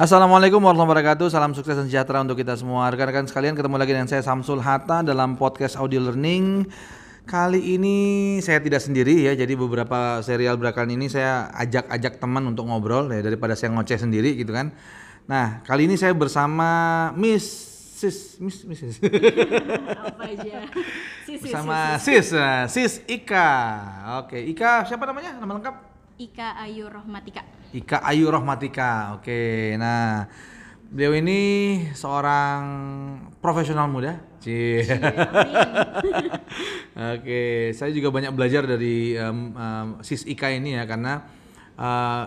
Assalamualaikum 0.00 0.64
warahmatullahi 0.64 1.12
wabarakatuh. 1.12 1.28
Salam 1.28 1.52
sukses 1.52 1.76
dan 1.76 1.84
sejahtera 1.84 2.24
untuk 2.24 2.40
kita 2.40 2.56
semua. 2.56 2.88
Rekan-rekan 2.88 3.28
sekalian, 3.28 3.52
ketemu 3.52 3.76
lagi 3.76 3.92
dengan 3.92 4.08
saya 4.08 4.24
Samsul 4.24 4.64
Hatta 4.64 5.04
dalam 5.04 5.36
podcast 5.36 5.76
audio 5.76 6.00
learning. 6.00 6.64
Kali 7.28 7.76
ini 7.76 7.96
saya 8.40 8.64
tidak 8.64 8.80
sendiri 8.80 9.28
ya, 9.28 9.36
jadi 9.36 9.52
beberapa 9.52 10.24
serial 10.24 10.56
belakangan 10.56 10.96
ini 10.96 11.12
saya 11.12 11.52
ajak-ajak 11.52 12.16
teman 12.16 12.48
untuk 12.48 12.72
ngobrol 12.72 13.12
ya 13.12 13.20
daripada 13.20 13.52
saya 13.52 13.76
ngoceh 13.76 14.00
sendiri 14.00 14.40
gitu 14.40 14.56
kan. 14.56 14.72
Nah, 15.28 15.60
kali 15.68 15.84
ini 15.84 16.00
saya 16.00 16.16
bersama 16.16 17.12
Miss 17.12 17.44
Sis, 18.00 18.40
Miss, 18.40 18.64
Miss 18.64 18.80
Sis. 18.80 18.96
apa 19.04 20.24
aja 20.32 20.64
sis, 21.28 21.44
sis, 21.44 21.44
bersama 21.44 22.00
sis, 22.00 22.00
sis. 22.00 22.24
Sis, 22.24 22.26
nah, 22.32 22.64
Sis 22.72 22.92
Ika. 23.04 23.52
Oke, 24.24 24.40
Ika 24.48 24.88
siapa 24.88 25.04
namanya? 25.04 25.36
Nama 25.36 25.52
lengkap? 25.60 25.76
Ika 26.16 26.56
Ayu 26.64 26.88
Rohmatika 26.88 27.59
Ika 27.70 28.02
Ayu 28.02 28.26
Rohmatika. 28.26 29.14
Oke, 29.18 29.74
nah 29.78 30.26
beliau 30.90 31.14
ini 31.14 31.40
seorang 31.94 32.62
profesional 33.38 33.86
muda. 33.86 34.18
Cie. 34.42 34.82
Oke, 37.14 37.70
saya 37.76 37.90
juga 37.92 38.08
banyak 38.10 38.32
belajar 38.34 38.66
dari 38.66 39.14
em, 39.14 39.54
em, 39.54 39.88
Sis 40.02 40.26
Ika 40.26 40.50
ini 40.50 40.74
ya 40.74 40.88
karena 40.88 41.22
eh, 41.78 42.24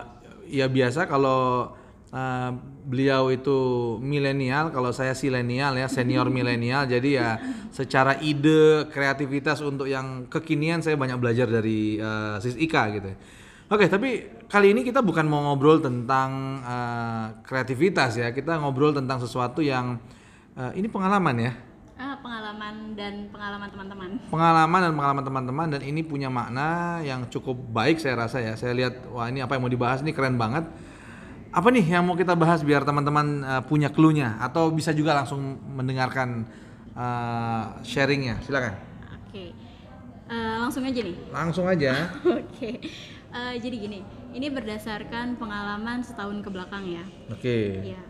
ya 0.48 0.66
biasa 0.70 1.10
kalau 1.10 1.74
eh, 2.08 2.50
beliau 2.88 3.28
itu 3.28 3.58
milenial, 4.00 4.72
kalau 4.72 4.96
saya 4.96 5.12
silenial 5.12 5.76
ya, 5.76 5.90
senior 5.90 6.32
milenial. 6.32 6.88
Jadi 6.88 7.20
ya 7.20 7.36
secara 7.68 8.16
ide, 8.24 8.88
kreativitas 8.88 9.60
untuk 9.60 9.90
yang 9.90 10.24
kekinian 10.30 10.80
saya 10.80 10.96
banyak 10.96 11.20
belajar 11.20 11.52
dari 11.52 12.00
eh, 12.00 12.36
Sis 12.40 12.56
Ika 12.56 12.82
gitu. 12.96 13.12
Oke, 13.74 13.90
tapi 13.90 14.22
kali 14.54 14.70
ini 14.70 14.86
kita 14.86 15.02
bukan 15.02 15.26
mau 15.26 15.42
ngobrol 15.50 15.82
tentang 15.82 16.62
eh, 16.62 17.26
kreativitas 17.42 18.14
ya. 18.14 18.30
Kita 18.30 18.62
ngobrol 18.62 18.94
tentang 18.94 19.18
sesuatu 19.18 19.58
yang 19.58 19.98
eh, 20.54 20.78
ini 20.78 20.86
pengalaman 20.86 21.34
ya. 21.42 21.52
ah, 21.98 22.18
pengalaman 22.22 22.94
dan 22.98 23.30
pengalaman 23.30 23.70
teman-teman 23.70 24.10
Pengalaman 24.26 24.80
dan 24.82 24.92
pengalaman 24.98 25.24
teman-teman 25.26 25.66
dan 25.74 25.82
ini 25.82 26.02
punya 26.02 26.26
makna 26.30 26.98
yang 27.02 27.26
cukup 27.26 27.58
baik 27.74 27.98
saya 27.98 28.14
rasa 28.14 28.38
ya. 28.38 28.54
Saya 28.54 28.78
lihat 28.78 29.10
wah 29.10 29.26
ini 29.26 29.42
apa 29.42 29.58
yang 29.58 29.66
mau 29.66 29.72
dibahas 29.74 30.06
ini 30.06 30.14
keren 30.14 30.38
banget. 30.38 30.62
Apa 31.54 31.70
nih 31.74 31.86
yang 31.86 32.06
mau 32.06 32.14
kita 32.14 32.38
bahas 32.38 32.62
biar 32.62 32.86
teman-teman 32.86 33.42
eh, 33.42 33.62
punya 33.66 33.90
clue-nya 33.90 34.38
atau 34.38 34.70
bisa 34.70 34.94
juga 34.94 35.18
langsung 35.18 35.58
mendengarkan 35.74 36.46
eh, 36.94 37.62
sharingnya. 37.82 38.38
Silakan. 38.46 38.78
oke 39.18 39.44
Eh, 40.24 40.56
langsung 40.56 40.80
aja 40.86 41.00
nih 41.04 41.16
Langsung 41.34 41.66
aja. 41.66 41.92
oke 42.38 42.70
Eh, 43.34 43.58
jadi 43.58 43.76
gini 43.82 43.98
ini 44.34 44.46
berdasarkan 44.48 45.34
pengalaman 45.34 46.02
setahun 46.02 46.42
ke 46.42 46.50
belakang 46.50 46.84
ya 46.84 47.04
Oke. 47.28 47.58
ya 47.86 48.02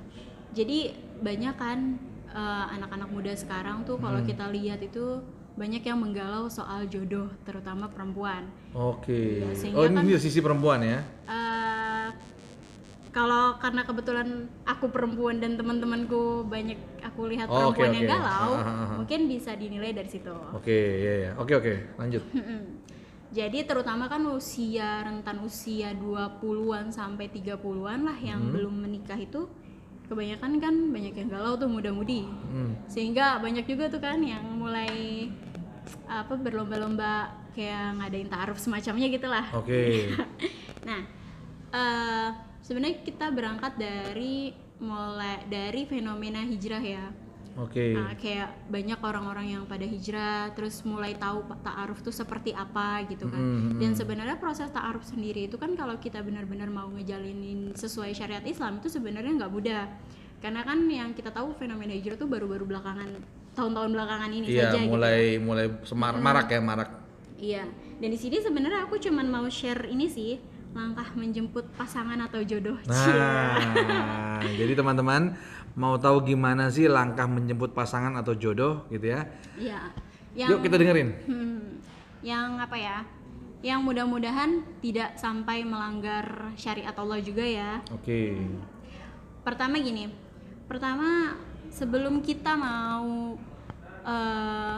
jadi 0.51 0.79
banyak 1.21 1.55
kan 1.55 1.79
eh, 2.27 2.65
anak-anak 2.73 3.09
muda 3.09 3.33
sekarang 3.33 3.85
tuh 3.85 3.97
kalau 3.97 4.19
Hmm. 4.19 4.27
kita 4.27 4.49
lihat 4.49 4.81
itu 4.81 5.21
banyak 5.55 5.81
yang 5.81 5.97
menggalau 5.97 6.49
soal 6.49 6.83
jodoh 6.85 7.31
terutama 7.45 7.87
perempuan 7.87 8.51
Oke. 8.73 9.39
Iya, 9.39 9.55
sehingga 9.55 9.79
Oh, 9.79 9.87
ini 9.87 9.95
kan- 10.11 10.19
sisi 10.19 10.43
perempuan 10.43 10.83
ya. 10.83 10.99
Eh, 11.31 12.09
kalau 13.11 13.55
karena 13.55 13.87
kebetulan 13.87 14.29
aku 14.65 14.91
perempuan 14.91 15.39
dan 15.39 15.55
teman-temanku 15.55 16.43
banyak 16.45 16.75
aku 17.01 17.31
lihat 17.31 17.47
Oh, 17.47 17.71
perempuan 17.71 17.95
yang 17.95 18.03
oke. 18.03 18.11
galau, 18.11 18.51
Ah, 18.53 18.67
ah, 18.67 18.75
ah. 18.83 18.89
mungkin 18.99 19.31
bisa 19.31 19.55
dinilai 19.55 19.95
dari 19.95 20.11
situ. 20.11 20.35
Oke, 20.51 20.75
ya 20.99 21.13
ya. 21.21 21.31
Oke, 21.39 21.55
oke. 21.55 21.75
Lanjut. 21.97 22.23
Jadi 23.35 23.67
terutama 23.67 24.07
kan 24.07 24.23
usia 24.31 25.03
rentan 25.03 25.43
usia 25.43 25.91
20-an 25.91 26.95
sampai 26.95 27.27
30-an 27.27 28.07
lah 28.07 28.15
yang 28.23 28.47
Hmm. 28.47 28.55
belum 28.55 28.75
menikah 28.87 29.19
itu 29.19 29.51
kebanyakan 30.07 30.63
kan 30.63 30.75
banyak 30.95 31.15
yang 31.19 31.29
galau 31.35 31.59
tuh 31.59 31.67
muda-mudi. 31.67 32.23
Hmm. 32.23 32.79
Sehingga 32.87 33.43
banyak 33.43 33.67
juga 33.67 33.91
tuh 33.91 33.99
kan 33.99 34.23
yang 34.23 34.47
mulai 34.55 35.27
apa 36.07 36.39
berlomba-lomba 36.39 37.35
kayak 37.59 37.99
ngadain 37.99 38.31
taaruf 38.31 38.63
semacamnya 38.63 39.11
gitu 39.11 39.27
lah. 39.27 39.51
Oke. 39.53 39.83
Nah, 40.85 41.01
eh 41.73 42.29
sebenarnya 42.61 43.01
kita 43.01 43.33
berangkat 43.33 43.81
dari 43.81 44.53
mulai 44.85 45.41
dari 45.49 45.89
fenomena 45.89 46.45
hijrah 46.45 46.85
ya. 46.85 47.09
Oke. 47.55 47.95
Nah, 47.95 48.19
kayak 48.19 48.67
banyak 48.67 48.99
orang-orang 48.99 49.47
yang 49.55 49.63
pada 49.63 49.87
hijrah, 49.87 50.51
terus 50.59 50.83
mulai 50.83 51.15
tahu 51.15 51.47
ta'aruf 51.63 52.03
tuh 52.03 52.11
seperti 52.11 52.51
apa 52.51 53.07
gitu 53.07 53.31
kan. 53.31 53.39
Mm, 53.39 53.79
mm, 53.79 53.79
Dan 53.79 53.91
mm. 53.95 53.99
sebenarnya 54.03 54.37
proses 54.43 54.75
ta'aruf 54.75 55.07
sendiri 55.07 55.47
itu 55.47 55.55
kan 55.55 55.71
kalau 55.79 55.95
kita 56.03 56.19
benar-benar 56.19 56.67
mau 56.67 56.91
ngejalinin 56.91 57.71
sesuai 57.79 58.11
syariat 58.11 58.43
Islam 58.43 58.83
itu 58.83 58.91
sebenarnya 58.91 59.39
nggak 59.39 59.53
mudah. 59.55 59.87
Karena 60.43 60.67
kan 60.67 60.83
yang 60.91 61.15
kita 61.15 61.31
tahu 61.31 61.55
fenomena 61.55 61.95
hijrah 61.95 62.19
tuh 62.19 62.27
baru-baru 62.27 62.67
belakangan 62.67 63.23
tahun-tahun 63.55 63.91
belakangan 63.95 64.31
ini 64.35 64.47
Iya, 64.51 64.75
saja 64.75 64.79
gitu. 64.83 64.91
mulai 64.91 65.39
mulai 65.39 65.67
semar 65.87 66.19
marak 66.19 66.51
ya, 66.51 66.61
marak. 66.61 66.91
Iya, 67.39 67.65
dan 68.03 68.09
di 68.11 68.19
sini 68.19 68.43
sebenarnya 68.43 68.91
aku 68.91 68.99
cuman 68.99 69.31
mau 69.31 69.47
share 69.47 69.87
ini 69.87 70.11
sih 70.11 70.43
langkah 70.75 71.07
menjemput 71.15 71.65
pasangan 71.79 72.19
atau 72.27 72.43
jodoh. 72.43 72.75
Nah, 72.91 74.43
jadi 74.59 74.75
teman-teman 74.75 75.39
mau 75.79 75.95
tahu 75.99 76.27
gimana 76.35 76.67
sih 76.67 76.91
langkah 76.91 77.31
menjemput 77.31 77.71
pasangan 77.71 78.11
atau 78.19 78.35
jodoh 78.35 78.83
gitu 78.91 79.15
ya? 79.15 79.31
Iya. 79.55 79.81
Yang 80.35 80.51
Yuk 80.51 80.61
kita 80.67 80.77
dengerin. 80.83 81.09
hmm, 81.31 81.63
yang 82.27 82.59
apa 82.59 82.75
ya? 82.75 83.07
Yang 83.63 83.81
mudah-mudahan 83.87 84.51
tidak 84.83 85.15
sampai 85.17 85.63
melanggar 85.63 86.53
syariat 86.59 86.93
Allah 86.99 87.23
juga 87.23 87.47
ya. 87.47 87.79
Oke. 87.95 88.35
Pertama 89.47 89.79
gini. 89.79 90.11
Pertama 90.67 91.39
sebelum 91.71 92.19
kita 92.19 92.59
mau 92.59 93.39
eh, 94.05 94.77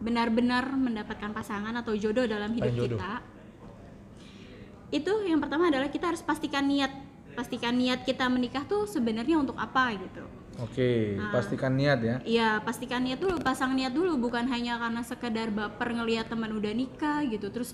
benar-benar 0.00 0.68
mendapatkan 0.72 1.32
pasangan 1.32 1.74
atau 1.80 1.92
jodoh 1.96 2.24
dalam 2.24 2.52
hidup 2.56 2.72
jodoh? 2.72 2.96
kita, 3.00 3.12
itu 4.90 5.12
yang 5.24 5.38
pertama 5.38 5.66
adalah 5.66 5.86
kita 5.86 6.10
harus 6.10 6.20
pastikan 6.20 6.66
niat. 6.66 6.90
Pastikan 7.30 7.74
niat 7.74 8.02
kita 8.02 8.26
menikah 8.26 8.66
tuh 8.66 8.84
sebenarnya 8.84 9.38
untuk 9.38 9.54
apa 9.54 9.94
gitu. 9.94 10.26
Oke, 10.60 11.16
Nah. 11.16 11.32
pastikan 11.32 11.72
niat 11.72 11.98
ya. 12.02 12.16
Iya, 12.20 12.48
pastikan 12.60 13.00
niat 13.00 13.16
dulu, 13.16 13.40
pasang 13.40 13.72
niat 13.72 13.96
dulu, 13.96 14.20
bukan 14.20 14.44
hanya 14.44 14.76
karena 14.76 15.00
sekedar 15.00 15.48
baper 15.48 15.94
ngelihat 15.94 16.28
teman 16.28 16.52
udah 16.52 16.74
nikah 16.74 17.24
gitu, 17.24 17.48
terus 17.48 17.72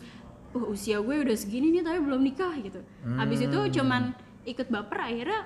uh, 0.54 0.70
usia 0.70 1.02
gue 1.02 1.16
udah 1.18 1.34
segini 1.34 1.74
nih 1.74 1.82
tapi 1.82 1.98
belum 1.98 2.22
nikah 2.22 2.54
gitu. 2.62 2.78
Habis 3.02 3.42
itu 3.42 3.58
Hmm. 3.58 3.72
cuman 3.72 4.02
ikut 4.46 4.70
baper 4.70 5.02
akhirnya 5.02 5.40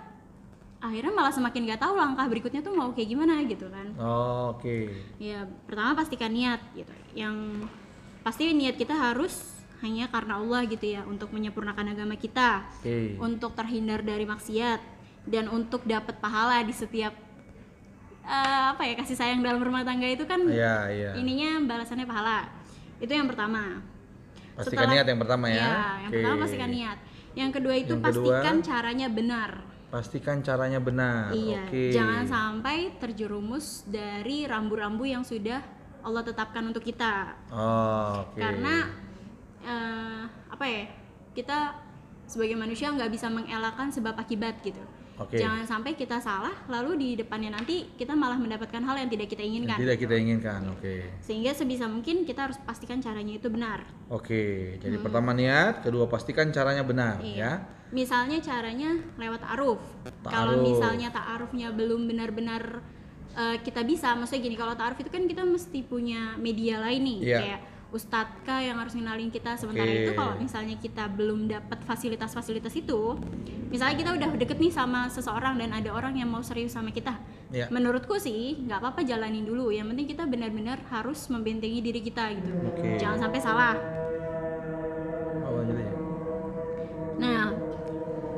akhirnya 0.80 1.12
malah 1.12 1.32
semakin 1.32 1.68
gak 1.68 1.80
tahu 1.80 1.92
langkah 1.92 2.24
berikutnya 2.24 2.60
tuh 2.60 2.72
mau 2.72 2.92
kayak 2.92 3.08
gimana 3.08 3.40
gitu 3.44 3.68
kan. 3.68 3.88
Oke. 4.52 4.92
Ya, 5.16 5.44
pertama 5.64 5.96
pastikan 5.96 6.32
niat 6.32 6.60
gitu. 6.72 6.92
Yang 7.14 7.64
pasti 8.20 8.52
niat 8.52 8.76
kita 8.76 8.92
harus 8.92 9.59
hanya 9.80 10.06
karena 10.06 10.36
Allah 10.36 10.60
gitu 10.64 10.86
ya, 10.86 11.02
untuk 11.02 11.30
menyempurnakan 11.30 11.86
agama 11.90 12.14
kita 12.14 12.68
Oke. 12.78 13.16
untuk 13.16 13.52
terhindar 13.52 14.00
dari 14.00 14.22
maksiat 14.22 14.80
dan 15.24 15.48
untuk 15.48 15.84
dapat 15.84 16.16
pahala 16.16 16.60
di 16.60 16.70
setiap 16.70 17.12
eh, 18.22 18.64
apa 18.68 18.82
ya 18.82 18.94
kasih 18.94 19.14
sayang 19.14 19.40
dalam 19.40 19.58
rumah 19.58 19.82
tangga 19.82 20.06
itu 20.06 20.24
kan 20.24 20.40
Iya, 20.42 20.76
iya. 20.88 21.10
ininya 21.14 21.64
balasannya 21.66 22.04
pahala 22.04 22.48
itu 22.98 23.08
yang 23.08 23.26
pertama 23.26 23.80
Pastikan 24.50 24.76
Setelah- 24.82 24.92
niat 24.92 25.06
yang 25.06 25.16
pertama 25.18 25.46
ya. 25.46 25.54
Iya, 25.54 25.68
yang 25.72 25.80
Oke. 26.04 26.14
pertama 26.14 26.36
pastikan 26.38 26.70
niat 26.70 26.98
yang 27.32 27.50
kedua 27.50 27.74
itu 27.74 27.86
Yang 27.88 28.02
kedua? 28.02 28.24
pastikan 28.36 28.56
caranya 28.60 29.08
benar 29.08 29.50
Pastikan 29.88 30.36
caranya 30.40 30.78
benar. 30.78 31.32
iya 31.32 31.64
Oke. 31.64 31.90
jangan 31.90 32.22
sampai 32.24 32.76
terjerumus 32.96 33.82
dari 33.84 34.44
rambu-rambu 34.44 35.02
yang 35.02 35.24
sudah 35.24 35.64
Allah 36.00 36.22
tetapkan 36.22 36.62
untuk 36.62 36.80
kita 36.80 37.34
Oh, 37.48 38.24
Oke. 38.26 38.36
karena 38.38 38.88
apa 40.60 40.68
ya 40.68 40.84
kita 41.32 41.72
sebagai 42.28 42.52
manusia 42.52 42.92
nggak 42.92 43.08
bisa 43.08 43.32
mengelakkan 43.32 43.88
sebab 43.88 44.12
akibat 44.12 44.60
gitu 44.60 44.76
Oke. 45.16 45.40
jangan 45.40 45.64
sampai 45.64 45.96
kita 45.96 46.20
salah 46.20 46.52
lalu 46.68 47.00
di 47.00 47.08
depannya 47.16 47.56
nanti 47.56 47.88
kita 47.96 48.12
malah 48.12 48.36
mendapatkan 48.36 48.76
hal 48.84 49.00
yang 49.00 49.08
tidak 49.08 49.32
kita 49.32 49.40
Yang 49.40 49.52
inginkan 49.56 49.76
tidak 49.80 49.96
kita 49.96 50.14
inginkan. 50.20 50.60
Oke. 50.68 51.16
sehingga 51.24 51.56
sebisa 51.56 51.88
mungkin 51.88 52.28
kita 52.28 52.52
harus 52.52 52.60
pastikan 52.60 53.00
caranya 53.00 53.40
itu 53.40 53.48
benar 53.48 53.88
Oke. 54.12 54.76
Jadi 54.84 55.00
pertama 55.00 55.32
niat, 55.32 55.80
kedua 55.80 56.04
pastikan 56.04 56.52
caranya 56.52 56.84
benar 56.84 57.24
Iya. 57.24 57.40
ya. 57.40 57.52
misalnya 57.88 58.36
caranya 58.44 59.00
lewat 59.16 59.40
ta'aruf 59.40 59.80
kalau 60.20 60.60
misalnya 60.60 61.08
ta'arufnya 61.08 61.72
belum 61.72 62.04
benar-benar 62.04 62.84
eh, 63.32 63.56
kita 63.64 63.80
bisa 63.88 64.12
maksudnya 64.12 64.44
gini 64.44 64.60
kalau 64.60 64.76
ta'aruf 64.76 65.00
itu 65.00 65.08
kan 65.08 65.24
kita 65.24 65.40
mesti 65.40 65.88
punya 65.88 66.36
media 66.36 66.84
lain 66.84 67.00
nih 67.00 67.18
Iya. 67.24 67.38
kayak 67.40 67.60
ustadz 67.90 68.42
kah 68.42 68.58
yang 68.58 68.78
harus 68.78 68.94
ngenalin 68.94 69.28
kita 69.28 69.54
sementara 69.54 69.86
Oke. 69.86 69.98
itu 70.00 70.12
kalau 70.12 70.34
misalnya 70.36 70.76
kita 70.76 71.04
belum 71.08 71.46
dapat 71.46 71.82
fasilitas-fasilitas 71.82 72.70
itu 72.72 73.18
misalnya 73.66 73.96
kita 73.96 74.10
udah 74.14 74.28
deket 74.36 74.56
nih 74.56 74.70
sama 74.70 75.06
seseorang 75.06 75.58
dan 75.58 75.70
ada 75.72 75.90
orang 75.90 76.14
yang 76.14 76.26
mau 76.26 76.40
serius 76.40 76.72
sama 76.72 76.90
kita 76.90 77.18
Iya. 77.50 77.66
menurutku 77.66 78.14
sih 78.14 78.62
nggak 78.62 78.78
apa-apa 78.78 79.02
jalanin 79.02 79.42
dulu 79.42 79.74
yang 79.74 79.90
penting 79.90 80.06
kita 80.06 80.22
benar-benar 80.22 80.78
harus 80.86 81.26
membentengi 81.26 81.82
diri 81.82 81.98
kita 81.98 82.30
gitu 82.30 82.50
Oke. 82.64 82.94
jangan 82.94 83.18
sampai 83.20 83.40
salah 83.42 83.74
Oh, 85.42 85.58
nah 87.18 87.50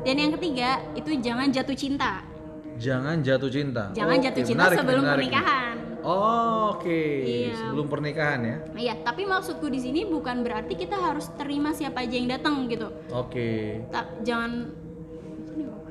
dan 0.00 0.16
yang 0.16 0.32
ketiga 0.32 0.80
itu 0.94 1.12
jangan 1.20 1.52
jatuh 1.52 1.76
cinta 1.76 2.24
Jangan 2.72 3.20
jatuh 3.20 3.46
cinta. 3.46 3.92
jangan 3.92 4.16
Oke, 4.16 4.24
jatuh 4.26 4.42
cinta 4.42 4.64
menarik 4.64 4.78
sebelum 4.80 5.02
menarik 5.04 5.16
pernikahan 5.28 5.71
Oh, 6.02 6.74
oke. 6.74 7.00
Iya. 7.22 7.54
Sebelum 7.56 7.86
pernikahan 7.86 8.40
ya. 8.42 8.56
iya 8.74 8.94
tapi 8.98 9.22
maksudku 9.22 9.66
di 9.66 9.78
sini 9.78 10.02
bukan 10.04 10.42
berarti 10.42 10.74
kita 10.74 10.94
harus 10.94 11.30
terima 11.32 11.70
siapa 11.70 12.02
aja 12.02 12.12
yang 12.12 12.28
datang 12.28 12.66
gitu 12.66 12.90
Oke. 13.08 13.80
tak 13.88 14.20
jangan 14.22 14.74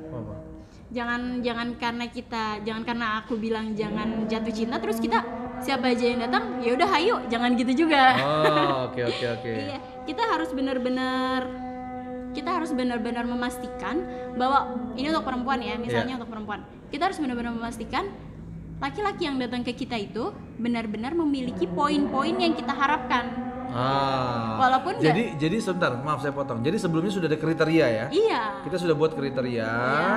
Apa? 0.09 0.33
jangan 0.89 1.21
jangan 1.39 1.67
karena 1.75 2.05
kita 2.07 2.43
jangan 2.61 2.83
karena 2.83 3.07
aku 3.19 3.33
bilang 3.35 3.71
jangan 3.71 4.27
jatuh 4.27 4.51
cinta 4.51 4.75
terus 4.77 4.97
kita 4.97 5.23
siapa 5.57 5.87
aja 5.87 6.05
yang 6.05 6.19
datang 6.19 6.59
ya 6.59 6.73
udah 6.73 6.89
hayu 6.89 7.15
jangan 7.27 7.55
gitu 7.55 7.71
juga 7.81 8.03
Oh, 8.17 8.89
oke 8.89 9.01
oke 9.01 9.25
oke. 9.37 9.51
iya 9.51 9.77
kita 10.03 10.23
harus 10.25 10.51
benar-benar 10.51 11.47
kita 12.31 12.49
harus 12.49 12.71
benar-benar 12.71 13.23
memastikan 13.23 14.03
bahwa 14.33 14.67
ini 14.93 15.07
untuk 15.07 15.23
perempuan 15.23 15.59
ya 15.59 15.75
misalnya 15.75 16.15
Iya. 16.15 16.17
untuk 16.17 16.29
perempuan 16.29 16.59
kita 16.89 17.07
harus 17.07 17.17
benar-benar 17.17 17.53
memastikan 17.53 18.11
laki-laki 18.81 19.23
yang 19.23 19.37
datang 19.37 19.61
ke 19.61 19.71
kita 19.71 19.95
itu 19.95 20.29
benar-benar 20.57 21.13
memiliki 21.13 21.69
poin-poin 21.69 22.33
yang 22.33 22.51
kita 22.51 22.73
harapkan 22.73 23.51
Ah. 23.71 24.59
Walaupun 24.59 24.99
jadi 24.99 25.39
jadi 25.39 25.63
sebentar, 25.63 25.95
maaf 25.95 26.19
saya 26.19 26.35
potong. 26.35 26.59
Jadi 26.59 26.75
sebelumnya 26.75 27.07
sudah 27.07 27.31
ada 27.31 27.39
kriteria 27.39 27.87
ya? 27.87 28.05
iya 28.11 28.59
Kita 28.67 28.75
sudah 28.75 28.91
buat 28.91 29.15
kriteria. 29.15 29.63
Iya. 29.63 30.11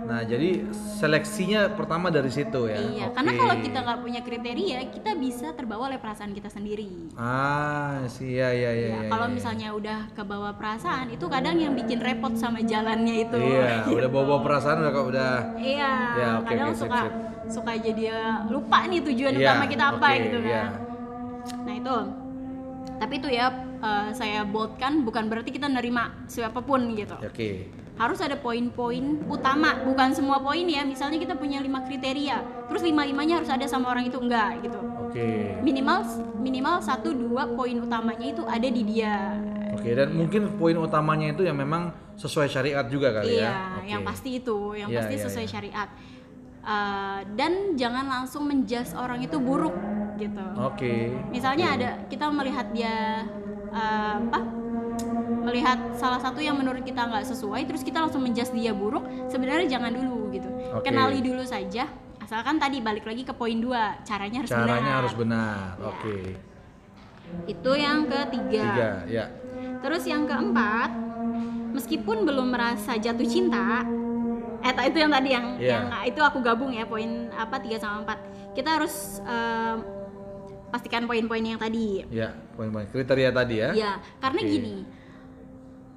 Nah, 0.00 0.22
jadi 0.22 0.62
seleksinya 0.96 1.74
pertama 1.74 2.06
dari 2.08 2.30
situ 2.30 2.66
ya. 2.66 2.78
iya 2.78 3.10
Oke. 3.10 3.18
karena 3.18 3.32
kalau 3.34 3.54
kita 3.58 3.78
nggak 3.80 3.98
punya 4.00 4.20
kriteria 4.22 4.78
kita 4.90 5.10
bisa 5.14 5.50
terbawa 5.52 5.86
oleh 5.86 5.98
perasaan 5.98 6.30
kita 6.30 6.46
sendiri 6.46 7.10
Ah, 7.14 8.06
sih 8.06 8.30
ya 8.32 8.50
ya 8.50 8.70
ya. 8.70 8.88
Ya, 8.88 8.98
ya, 9.02 9.10
kalau 9.10 9.26
ya. 9.26 9.34
misalnya 9.34 9.68
udah 9.74 9.98
kebawa 10.14 10.54
perasaan 10.54 11.10
itu 11.10 11.26
kadang 11.26 11.58
yang 11.58 11.74
bikin 11.74 11.98
repot 11.98 12.34
sama 12.34 12.62
jalannya 12.62 13.26
itu. 13.26 13.38
Iya, 13.38 13.86
udah 13.98 14.06
bawa-bawa 14.08 14.40
perasaan 14.40 14.86
udah 14.86 14.92
kok 14.92 15.06
udah. 15.08 15.34
Iya, 15.58 15.92
Ya, 16.14 16.28
oke, 16.38 16.46
kadang 16.46 16.68
sip, 16.72 16.86
suka 16.86 17.00
sip. 17.02 17.14
Suka 17.50 17.74
jadi 17.74 18.02
ya, 18.08 18.20
lupa 18.46 18.86
nih 18.86 19.02
tujuan 19.04 19.34
Iya, 19.34 19.42
utama 19.44 19.64
kita 19.66 19.84
apa 19.90 20.06
oke, 20.06 20.18
gitu 20.22 20.38
kan. 20.38 20.48
iya. 20.48 20.64
Nah 21.60 21.74
itu, 21.74 21.96
tapi 22.96 23.14
itu 23.16 23.28
ya 23.28 23.46
eh, 23.80 24.08
saya 24.12 24.40
boldkan 24.44 25.02
bukan 25.02 25.26
berarti 25.26 25.50
kita 25.50 25.66
nerima 25.66 26.14
siapa 26.26 26.60
pun 26.60 26.94
gitu. 26.94 27.16
Oke. 27.18 27.66
Harus 27.94 28.16
ada 28.18 28.32
poin-poin 28.32 29.20
utama, 29.28 29.76
bukan 29.84 30.08
semua 30.10 30.40
poin 30.40 30.64
ya. 30.64 30.80
Misalnya 30.82 31.20
kita 31.20 31.36
punya 31.36 31.60
lima 31.60 31.84
kriteria, 31.84 32.40
terus 32.64 32.80
lima 32.80 33.04
limanya 33.04 33.36
harus 33.36 33.52
ada 33.52 33.68
sama 33.68 33.92
orang 33.92 34.08
itu 34.08 34.16
enggak 34.16 34.64
gitu. 34.64 34.80
Oke. 35.04 35.60
Minimal 35.60 35.98
minimal 36.40 36.80
satu 36.80 37.12
dua 37.12 37.44
poin 37.52 37.76
utamanya 37.76 38.24
itu 38.26 38.40
ada 38.42 38.64
di 38.64 38.82
dia. 38.88 39.36
Oke, 39.70 39.92
dan 39.92 40.10
mungkin 40.10 40.48
poin 40.56 40.74
utamanya 40.74 41.28
itu 41.30 41.44
yang 41.44 41.54
memang 41.54 41.92
sesuai 42.16 42.48
syariat 42.48 42.84
juga 42.84 43.12
kali 43.12 43.36
Iya, 43.36 43.44
ya. 43.44 43.52
Oke. 43.76 43.86
yang 43.86 44.02
pasti 44.02 44.30
itu, 44.34 44.58
yang 44.72 44.88
Iya, 44.88 44.96
pasti 44.96 45.14
iya, 45.14 45.24
sesuai 45.24 45.44
iya. 45.44 45.52
syariat. 45.52 45.88
Uh, 46.60 47.24
dan 47.40 47.72
jangan 47.80 48.04
langsung 48.04 48.44
menjudge 48.44 48.92
orang 48.92 49.24
itu 49.24 49.40
buruk 49.40 49.72
gitu. 50.20 50.44
Oke. 50.60 51.08
Misalnya 51.32 51.66
ada 51.72 51.90
kita 52.12 52.28
melihat 52.28 52.68
dia 52.76 53.24
uh, 53.72 54.20
apa? 54.20 54.40
Melihat 55.40 55.96
salah 55.96 56.20
satu 56.20 56.44
yang 56.44 56.60
menurut 56.60 56.84
kita 56.84 57.08
nggak 57.08 57.24
sesuai, 57.24 57.64
terus 57.64 57.80
kita 57.80 58.04
langsung 58.04 58.20
menjudge 58.20 58.52
dia 58.52 58.76
buruk. 58.76 59.02
Sebenarnya 59.32 59.72
jangan 59.72 59.96
dulu 59.96 60.28
gitu. 60.36 60.52
Oke. 60.76 60.84
Kenali 60.92 61.24
dulu 61.24 61.40
saja. 61.48 61.88
Asalkan 62.20 62.60
tadi 62.60 62.84
balik 62.84 63.08
lagi 63.08 63.24
ke 63.24 63.32
poin 63.32 63.56
dua, 63.56 63.96
caranya 64.04 64.44
harus 64.44 64.52
Caranya 64.52 64.76
benar. 64.76 64.98
harus 65.00 65.14
benar. 65.16 65.66
Iya. 65.80 65.88
Oke. 65.88 66.18
Itu 67.48 67.72
yang 67.74 67.98
ketiga. 68.06 68.62
Tiga, 68.68 68.90
ya. 69.08 69.24
Terus 69.80 70.04
yang 70.04 70.28
keempat, 70.28 70.92
meskipun 71.72 72.28
belum 72.28 72.52
merasa 72.52 73.00
jatuh 73.00 73.24
cinta, 73.24 73.82
eh 74.60 74.72
itu 74.86 74.98
yang 74.98 75.12
tadi 75.12 75.28
yang 75.32 75.46
Iya. 75.56 75.70
yang 75.72 75.84
itu 76.04 76.20
aku 76.20 76.38
gabung 76.40 76.70
ya 76.70 76.84
poin 76.84 77.28
apa 77.32 77.56
3 77.56 77.80
sama 77.80 78.04
4. 78.04 78.18
Kita 78.52 78.76
harus 78.76 79.18
em, 79.24 79.76
pastikan 80.68 81.04
poin-poin 81.04 81.42
yang 81.42 81.58
tadi. 81.58 82.04
Ya, 82.08 82.30
poin-poin 82.54 82.86
kriteria 82.86 83.30
tadi 83.30 83.58
ya. 83.58 83.70
Ya, 83.72 83.92
karena 84.18 84.40
Oke. 84.40 84.50
gini. 84.50 84.76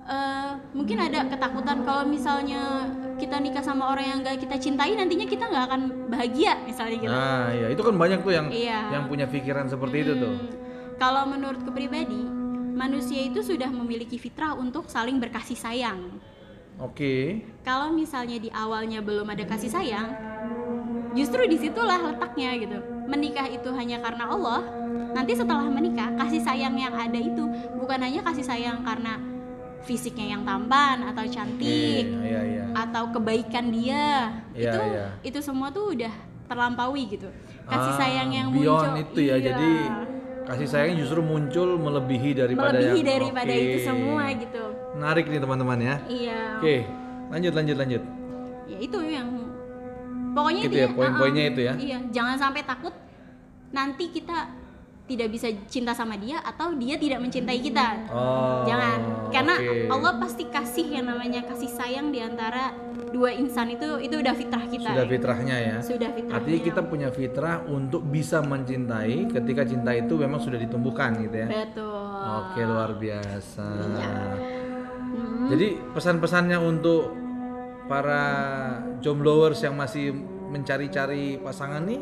eh, 0.04 0.51
mungkin 0.75 1.00
ada 1.00 1.31
ketakutan 1.31 1.88
kalau 1.88 2.04
misalnya 2.04 2.92
kita 3.15 3.39
nikah 3.39 3.63
sama 3.63 3.88
orang 3.88 4.04
yang 4.04 4.19
gak 4.19 4.36
kita 4.36 4.60
cintai 4.60 5.00
nantinya 5.00 5.24
kita 5.24 5.48
nggak 5.48 5.63
akan 5.63 5.81
bahagia 6.12 6.60
misalnya 6.60 6.98
gitu. 7.00 7.07
Nah, 7.07 7.48
ya 7.48 7.68
itu 7.71 7.80
kan 7.80 7.95
banyak 7.95 8.19
tuh 8.19 8.36
yang 8.36 8.48
Iya. 8.51 9.00
yang 9.00 9.04
punya 9.07 9.31
pikiran 9.31 9.71
seperti 9.71 10.04
itu 10.04 10.13
tuh. 10.19 10.33
Hmm, 10.36 10.51
Kalau 11.00 11.24
menurutku 11.24 11.71
pribadi, 11.71 12.19
manusia 12.75 13.24
itu 13.24 13.39
sudah 13.39 13.71
memiliki 13.71 14.19
fitrah 14.19 14.51
untuk 14.54 14.92
saling 14.92 15.24
berkasih 15.24 15.56
sayang. 15.56 16.19
Oke. 16.78 17.46
kalau 17.62 17.90
misalnya 17.90 18.38
di 18.38 18.50
awalnya 18.50 19.00
belum 19.00 19.25
ada 19.25 19.46
kasih 19.46 19.70
sayang 19.70 20.10
justru 21.14 21.46
di 21.46 21.56
situlah 21.56 22.02
letaknya 22.02 22.58
gitu 22.58 22.78
menikah 23.06 23.46
itu 23.46 23.70
hanya 23.72 24.02
karena 24.02 24.25
Allah 24.25 24.62
nanti 25.14 25.38
setelah 25.38 25.70
menikah 25.70 26.10
kasih 26.18 26.42
sayang 26.42 26.74
yang 26.74 26.92
ada 26.92 27.16
itu 27.16 27.46
bukan 27.78 28.02
hanya 28.02 28.25
kasih 28.25 28.42
sayang 28.42 28.81
karena 28.81 29.22
fisiknya 29.84 30.34
yang 30.34 30.42
tampan 30.42 31.04
atau 31.06 31.22
cantik 31.28 32.08
Iya, 32.08 32.42
iya. 32.42 32.64
atau 32.74 33.12
kebaikan 33.12 33.70
dia 33.70 34.31
Iya, 34.56 34.72
itu 34.72 34.80
iya. 34.90 35.06
itu 35.22 35.40
semua 35.44 35.70
tuh 35.70 35.94
udah 35.94 36.14
terlampaui 36.50 37.04
gitu 37.06 37.30
kasih 37.64 37.94
Ah, 37.94 38.00
sayang 38.00 38.30
yang 38.31 38.48
muncul 38.50 38.96
itu 38.98 39.20
ya. 39.22 39.36
iya. 39.38 39.52
Jadi 39.52 39.72
kasih 40.44 40.68
sayang 40.68 41.00
justru 41.00 41.19
muncul 41.19 41.80
melebihi 41.80 42.36
daripada 42.36 42.75
melebihi 42.75 43.00
yang 43.00 43.10
daripada 43.16 43.51
Oke. 43.51 43.63
itu 43.63 43.78
semua 43.81 44.24
gitu 44.34 44.63
Menarik 44.94 45.25
nih 45.28 45.40
teman-teman 45.40 45.78
ya. 45.80 45.95
iya 46.06 46.40
Oke, 46.60 46.75
lanjut 47.31 47.54
lanjut 47.54 47.78
lanjut. 47.80 48.01
ya 48.63 48.78
itu 48.80 48.98
yang 49.04 49.28
pokoknya 50.34 50.62
Gitu 50.66 50.74
dia 50.74 50.84
ya, 50.84 50.88
poin-poinnya 50.92 51.44
uh-uh, 51.44 51.54
itu 51.54 51.62
ya. 51.62 51.74
iya 51.78 51.98
jangan 52.10 52.36
sampai 52.40 52.62
takut 52.63 52.94
nanti 53.69 54.06
kita 54.10 54.38
tidak 55.04 55.28
bisa 55.30 55.52
cinta 55.68 55.92
sama 55.92 56.16
dia 56.16 56.40
atau 56.40 56.72
dia 56.74 56.96
tidak 56.96 57.20
mencintai 57.20 57.60
kita 57.60 58.08
Oh. 58.08 58.64
jangan 58.64 59.00
karena 59.30 59.56
oke. 59.60 59.88
Allah 59.92 60.14
pasti 60.16 60.48
kasih 60.48 60.88
yang 60.90 61.06
namanya 61.06 61.44
kasih 61.44 61.68
sayang 61.68 62.08
di 62.10 62.24
antara 62.24 62.72
dua 63.12 63.30
insan 63.30 63.70
itu 63.70 64.00
itu 64.00 64.16
udah 64.16 64.32
fitrah 64.32 64.64
kita 64.64 64.90
sudah 64.90 65.06
ya. 65.06 65.12
fitrahnya 65.12 65.56
ya. 65.60 65.78
sudah 65.84 66.10
fitrahnya 66.10 66.40
Artinya 66.40 66.60
kita 66.64 66.82
punya 66.82 67.10
fitrah 67.12 67.62
untuk 67.68 68.02
bisa 68.02 68.40
mencintai 68.42 69.28
ketika 69.30 69.62
cinta 69.64 69.92
itu 69.92 70.16
memang 70.16 70.40
sudah 70.40 70.58
ditumbuhkan 70.58 71.20
gitu 71.20 71.36
ya. 71.36 71.48
betul 71.52 72.10
Oke, 72.24 72.64
luar 72.64 72.96
biasa. 72.96 73.68
Mm, 75.14 75.46
Jadi 75.52 75.68
pesan-pesannya 75.94 76.58
untuk 76.58 77.12
para 77.86 78.24
jombloers 78.98 79.60
yang 79.62 79.76
masih 79.76 80.16
mencari-cari 80.50 81.36
pasangan 81.38 81.84
nih 81.84 82.00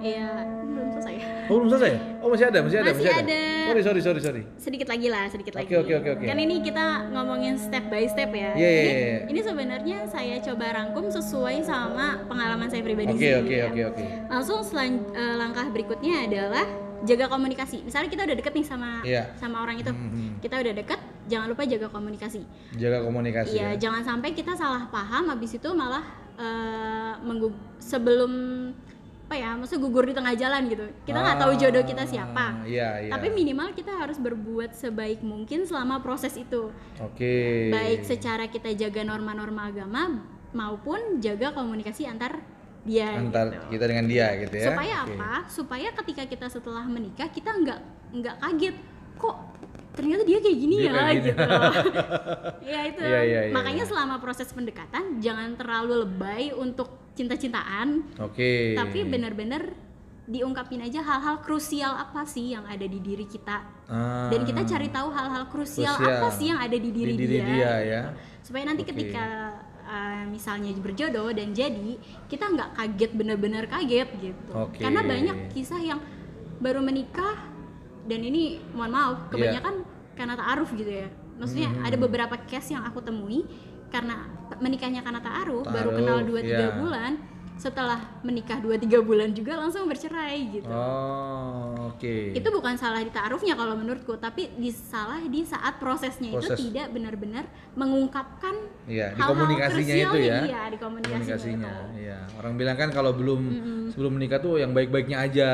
iya 0.00 0.46
belum 0.64 0.86
selesai 0.94 1.16
Oh 1.50 1.58
belum 1.58 1.68
selesai? 1.68 1.92
Oh 2.22 2.28
masih 2.30 2.46
ada, 2.46 2.58
masih 2.62 2.78
ada, 2.78 2.90
Masih 2.90 3.02
masih, 3.02 3.10
ada. 3.12 3.22
ada. 3.26 3.42
Sorry, 3.66 3.82
sorry, 3.82 4.00
sorry, 4.00 4.20
sorry. 4.20 4.42
sedikit 4.56 4.86
lagi 4.86 5.06
lah 5.06 5.24
sedikit 5.26 5.52
Oke, 5.52 5.60
lagi 5.60 5.74
oke, 5.76 5.92
oke, 5.96 6.10
oke. 6.12 6.24
kan 6.24 6.38
ini 6.38 6.56
kita 6.60 6.84
ngomongin 7.10 7.54
step 7.56 7.84
by 7.86 8.04
step 8.04 8.30
ya 8.30 8.50
Iya, 8.52 8.68
iya, 8.68 8.80
ini, 8.80 8.92
iya. 8.92 9.18
ini 9.26 9.40
sebenarnya 9.40 9.96
saya 10.06 10.36
coba 10.40 10.66
rangkum 10.70 11.06
sesuai 11.08 11.60
sama 11.60 12.22
pengalaman 12.24 12.66
saya 12.66 12.80
pribadi 12.80 13.10
Oke, 13.10 13.30
oke, 13.36 13.50
ya. 13.52 13.66
oke, 13.66 13.82
oke. 13.90 14.04
langsung 14.28 14.62
selan- 14.62 15.10
eh, 15.10 15.34
langkah 15.36 15.66
berikutnya 15.66 16.24
adalah 16.24 16.66
jaga 17.00 17.26
komunikasi 17.26 17.82
misalnya 17.82 18.06
kita 18.08 18.22
udah 18.22 18.36
deket 18.36 18.52
nih 18.52 18.64
sama 18.64 18.90
Iya. 19.02 19.22
sama 19.34 19.56
orang 19.60 19.76
itu 19.76 19.88
Mhm. 19.88 20.38
kita 20.38 20.54
udah 20.54 20.74
deket 20.76 21.00
jangan 21.26 21.46
lupa 21.48 21.62
jaga 21.64 21.88
komunikasi 21.88 22.42
Jaga 22.74 22.98
komunikasi. 23.00 23.54
Iya, 23.54 23.68
ya. 23.72 23.78
jangan 23.80 24.02
sampai 24.04 24.30
kita 24.32 24.52
salah 24.52 24.86
paham 24.86 25.26
habis 25.26 25.50
itu 25.50 25.68
malah 25.72 26.04
menggu- 27.20 27.52
sebelum 27.78 28.32
apa 29.30 29.38
ya, 29.38 29.54
maksudnya 29.54 29.86
gugur 29.86 30.10
di 30.10 30.10
tengah 30.10 30.34
jalan 30.34 30.66
gitu. 30.66 30.90
Kita 31.06 31.22
nggak 31.22 31.38
tahu 31.38 31.52
jodoh 31.54 31.86
kita 31.86 32.02
siapa. 32.02 32.50
Ah, 32.50 32.66
Iya, 32.66 33.06
iya. 33.06 33.10
Tapi 33.14 33.30
minimal 33.30 33.70
kita 33.78 33.94
harus 33.94 34.18
berbuat 34.18 34.74
sebaik 34.74 35.22
mungkin 35.22 35.62
selama 35.70 36.02
proses 36.02 36.34
itu. 36.34 36.74
Oke. 36.98 37.70
Baik 37.70 38.02
secara 38.02 38.50
kita 38.50 38.74
jaga 38.74 39.06
norma-norma 39.06 39.70
agama 39.70 40.26
maupun 40.50 41.22
jaga 41.22 41.54
komunikasi 41.54 42.10
antar 42.10 42.42
dia. 42.82 43.22
antar 43.22 43.54
gitu. 43.54 43.78
kita 43.78 43.84
dengan 43.86 44.06
dia 44.10 44.26
gitu 44.34 44.54
ya. 44.58 44.66
Supaya 44.74 44.94
Oke. 45.06 45.14
apa? 45.14 45.32
Supaya 45.46 45.88
ketika 45.94 46.22
kita 46.26 46.46
setelah 46.50 46.82
menikah 46.90 47.30
kita 47.30 47.54
nggak 47.54 47.80
nggak 48.10 48.34
kaget 48.34 48.76
kok 49.14 49.36
ternyata 49.94 50.22
dia 50.26 50.38
kayak 50.42 50.58
gini 50.58 50.74
Dia 50.74 50.86
ya 50.86 50.92
kayak 50.98 51.22
gitu. 51.22 51.46
ya 52.74 52.80
itu. 52.82 53.02
Iya, 53.06 53.40
Makanya 53.54 53.84
iya. 53.86 53.90
selama 53.94 54.18
proses 54.18 54.50
pendekatan 54.50 55.22
jangan 55.22 55.54
terlalu 55.54 56.02
lebay 56.02 56.50
untuk 56.50 56.99
cinta-cintaan, 57.20 58.16
Oke. 58.16 58.72
tapi 58.72 59.04
benar-benar 59.04 59.76
diungkapin 60.24 60.80
aja 60.80 61.02
hal-hal 61.02 61.42
krusial 61.42 61.92
apa 61.92 62.24
sih 62.24 62.54
yang 62.54 62.64
ada 62.64 62.86
di 62.86 62.96
diri 62.96 63.26
kita. 63.26 63.60
Ah, 63.90 64.30
Dan 64.30 64.46
kita 64.46 64.62
cari 64.64 64.88
tahu 64.88 65.10
hal-hal 65.10 65.44
krusial, 65.50 65.92
Krusial. 65.92 66.16
apa 66.16 66.28
sih 66.32 66.46
yang 66.48 66.60
ada 66.62 66.76
di 66.78 66.90
diri, 66.90 67.12
di 67.12 67.18
diri 67.18 67.36
dia. 67.36 67.44
dia 67.44 67.74
ya. 67.82 68.02
Supaya 68.40 68.64
nanti 68.64 68.86
Oke. 68.86 68.94
ketika 68.94 69.24
uh, 69.84 70.22
misalnya 70.30 70.70
berjodoh 70.78 71.34
dan 71.34 71.50
jadi, 71.50 71.98
kita 72.30 72.46
nggak 72.46 72.70
kaget 72.72 73.10
bener-bener 73.12 73.66
kaget 73.66 74.08
gitu. 74.22 74.50
Oke. 74.54 74.78
Karena 74.78 75.02
banyak 75.02 75.50
kisah 75.50 75.82
yang 75.82 75.98
baru 76.62 76.78
menikah 76.78 77.34
dan 78.06 78.20
ini 78.22 78.62
mohon 78.70 78.94
maaf 78.94 79.18
Iya. 79.18 79.30
kebanyakan 79.34 79.74
karena 80.14 80.34
ta'aruf 80.38 80.70
gitu 80.72 80.92
ya. 80.94 81.08
Maksudnya 81.42 81.74
Hmm. 81.74 81.86
ada 81.90 81.96
beberapa 81.98 82.36
case 82.46 82.70
yang 82.70 82.86
aku 82.86 83.02
temui 83.02 83.42
karena 83.90 84.16
menikahnya 84.62 85.02
karena 85.02 85.20
ta'aruf, 85.20 85.66
baru 85.66 85.90
Ta'aruf, 85.90 85.98
kenal 85.98 86.18
2 86.24 86.42
3 86.42 86.46
iya. 86.46 86.68
bulan 86.78 87.12
setelah 87.60 88.00
menikah 88.24 88.56
2-3 88.56 89.04
bulan 89.04 89.36
juga 89.36 89.60
langsung 89.60 89.84
bercerai 89.84 90.48
gitu. 90.48 90.72
Oh, 90.72 91.92
oke. 91.92 92.32
Itu 92.32 92.48
bukan 92.48 92.80
salah 92.80 93.04
di 93.04 93.12
ta'arufnya 93.12 93.52
kalau 93.52 93.76
menurutku, 93.76 94.16
tapi 94.16 94.48
di 94.56 94.72
salah 94.72 95.20
di 95.20 95.44
saat 95.44 95.76
prosesnya 95.76 96.32
Proses. 96.32 96.56
itu 96.56 96.72
tidak 96.72 96.88
benar-benar 96.96 97.44
mengungkapkan 97.76 98.56
Iya, 98.88 99.12
di 99.12 99.20
hal-hal 99.20 99.36
komunikasinya 99.36 99.94
itu 99.94 100.18
ya. 100.24 100.38
Iya, 100.48 100.60
di 100.72 100.78
komunikasinya. 100.80 101.20
Komunikasinya, 101.20 101.72
itu. 101.76 102.00
iya. 102.00 102.18
Orang 102.40 102.52
bilang 102.56 102.76
kan 102.80 102.88
kalau 102.88 103.12
belum 103.12 103.40
sebelum 103.92 104.16
menikah 104.16 104.40
tuh 104.40 104.56
yang 104.56 104.72
baik-baiknya 104.72 105.20
aja 105.20 105.50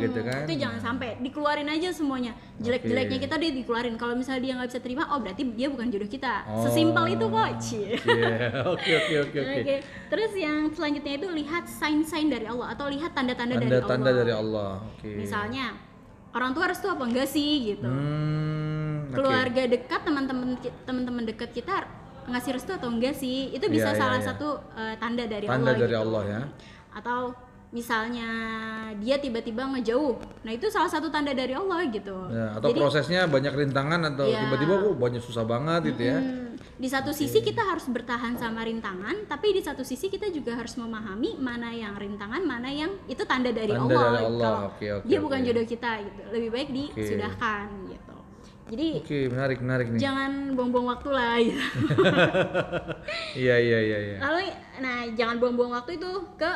gitu 0.00 0.20
kan. 0.24 0.48
Itu 0.48 0.56
jangan 0.56 0.80
sampai 0.80 1.20
dikeluarin 1.20 1.68
aja 1.68 1.92
semuanya. 1.92 2.32
Jelek-jeleknya 2.56 3.20
kita 3.20 3.36
dia 3.36 3.52
dikeluarin. 3.52 4.00
Kalau 4.00 4.16
misalnya 4.16 4.40
dia 4.48 4.52
nggak 4.56 4.68
bisa 4.72 4.80
terima, 4.80 5.12
oh 5.12 5.20
berarti 5.20 5.44
dia 5.52 5.68
bukan 5.68 5.92
jodoh 5.92 6.08
kita. 6.08 6.48
Oh. 6.48 6.64
Sesimpel 6.64 7.04
itu 7.12 7.26
kok. 7.28 7.48
Iya, 7.70 8.64
oke 8.64 8.90
oke 8.96 9.14
oke 9.28 9.38
oke. 9.44 9.48
Oke. 9.60 9.76
Terus 10.08 10.32
yang 10.40 10.72
selanjutnya 10.72 11.20
itu 11.20 11.28
lihat 11.28 11.49
sign-sign 11.66 12.30
dari 12.30 12.46
Allah 12.46 12.72
atau 12.72 12.86
lihat 12.86 13.10
tanda-tanda 13.12 13.58
dari 13.58 13.70
Allah. 13.70 13.86
Tanda-tanda 13.86 14.10
dari 14.14 14.32
Allah. 14.32 14.70
Misalnya 15.02 15.64
orang 16.30 16.50
tua 16.54 16.64
restu 16.70 16.86
apa 16.86 17.02
enggak 17.02 17.28
sih 17.28 17.74
gitu. 17.74 17.86
Hmm, 17.86 19.10
oke. 19.10 19.16
Keluarga 19.18 19.62
dekat, 19.66 20.00
teman-teman 20.06 20.48
teman-teman 20.86 21.24
dekat 21.26 21.50
kita 21.50 21.86
ngasih 22.30 22.50
restu 22.54 22.70
atau 22.70 22.88
enggak 22.88 23.18
sih? 23.18 23.50
Itu 23.50 23.66
bisa 23.66 23.90
Iya, 23.90 23.96
iya, 23.96 24.00
salah 24.00 24.20
iya. 24.22 24.26
satu 24.30 24.48
eh, 24.78 24.94
tanda 25.02 25.24
dari 25.26 25.46
Tanda 25.50 25.70
Allah 25.70 25.74
dari 25.74 25.94
gitu. 25.94 26.04
Allah 26.06 26.22
ya. 26.28 26.40
Atau 26.94 27.20
misalnya 27.70 28.28
dia 28.98 29.16
tiba-tiba 29.16 29.62
ngejauh. 29.68 30.14
Nah, 30.42 30.50
itu 30.50 30.66
salah 30.66 30.86
satu 30.86 31.06
tanda 31.06 31.30
dari 31.30 31.52
Allah 31.52 31.86
gitu. 31.86 32.26
Ya, 32.28 32.52
atau 32.52 32.66
Jadi 32.66 32.78
prosesnya 32.78 33.20
banyak 33.24 33.54
rintangan 33.56 34.00
atau 34.08 34.26
Iya. 34.26 34.42
tiba-tiba 34.44 34.74
kok 34.76 34.96
banyak 34.96 35.22
susah 35.22 35.44
banget 35.44 35.94
gitu 35.94 36.02
ya. 36.04 36.18
Di 36.76 36.88
satu 36.88 37.12
sisi 37.12 37.38
kita 37.40 37.62
harus 37.62 37.86
bertahan 37.86 38.34
sama 38.34 38.64
rintangan, 38.64 39.24
tapi 39.24 39.52
di 39.52 39.60
satu 39.60 39.80
sisi 39.80 40.08
kita 40.08 40.28
juga 40.28 40.56
harus 40.56 40.74
memahami 40.74 41.38
mana 41.38 41.70
yang 41.70 41.94
rintangan, 41.94 42.40
mana 42.40 42.66
yang 42.66 42.90
itu 43.06 43.22
tanda 43.22 43.50
dari 43.50 43.70
Tanda 43.70 43.86
Allah. 43.86 44.02
dari 44.10 44.24
Allah, 44.26 44.40
Kalau 44.50 44.68
oke, 44.68 44.86
oke, 44.96 45.06
dia 45.06 45.16
oke. 45.16 45.24
bukan 45.24 45.40
jodoh 45.40 45.66
kita 45.66 45.90
gitu. 46.00 46.20
Lebih 46.30 46.48
baik 46.50 46.68
disudahkan 46.72 47.64
gitu. 47.86 48.14
Jadi 48.70 48.88
Oke, 48.96 49.18
menarik 49.26 49.58
menarik 49.60 49.86
nih. 49.88 49.98
jangan 49.98 50.30
buang-buang 50.54 50.86
waktu 50.88 51.08
lah 51.10 51.34
gitu. 51.42 51.58
Iya 53.36 53.56
iya 53.58 53.78
iya 53.80 53.98
iya. 54.00 54.16
Lalu 54.20 54.40
nah 54.78 54.98
jangan 55.12 55.36
buang-buang 55.38 55.72
waktu 55.72 55.98
itu 55.98 56.10
ke 56.36 56.50